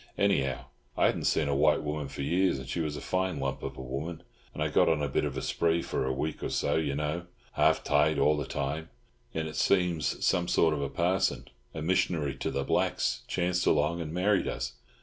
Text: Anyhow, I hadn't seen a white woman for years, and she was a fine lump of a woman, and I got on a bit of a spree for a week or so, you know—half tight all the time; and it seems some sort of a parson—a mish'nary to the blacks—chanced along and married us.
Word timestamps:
Anyhow, 0.17 0.65
I 0.97 1.05
hadn't 1.05 1.25
seen 1.25 1.47
a 1.47 1.53
white 1.55 1.83
woman 1.83 2.07
for 2.07 2.23
years, 2.23 2.57
and 2.57 2.67
she 2.67 2.79
was 2.79 2.97
a 2.97 3.01
fine 3.01 3.39
lump 3.39 3.61
of 3.61 3.77
a 3.77 3.83
woman, 3.83 4.23
and 4.51 4.63
I 4.63 4.67
got 4.67 4.89
on 4.89 5.03
a 5.03 5.07
bit 5.07 5.25
of 5.25 5.37
a 5.37 5.43
spree 5.43 5.83
for 5.83 6.07
a 6.07 6.11
week 6.11 6.41
or 6.41 6.49
so, 6.49 6.75
you 6.75 6.95
know—half 6.95 7.83
tight 7.83 8.17
all 8.17 8.35
the 8.35 8.47
time; 8.47 8.89
and 9.35 9.47
it 9.47 9.55
seems 9.55 10.25
some 10.25 10.47
sort 10.47 10.73
of 10.73 10.81
a 10.81 10.89
parson—a 10.89 11.83
mish'nary 11.83 12.33
to 12.39 12.49
the 12.49 12.63
blacks—chanced 12.63 13.67
along 13.67 14.01
and 14.01 14.11
married 14.11 14.47
us. 14.47 14.73